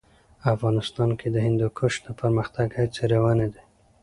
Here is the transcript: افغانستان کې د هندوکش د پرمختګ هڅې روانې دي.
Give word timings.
افغانستان 0.53 1.09
کې 1.19 1.27
د 1.31 1.37
هندوکش 1.45 1.93
د 2.05 2.07
پرمختګ 2.19 2.67
هڅې 2.79 3.03
روانې 3.13 3.47
دي. 3.53 3.63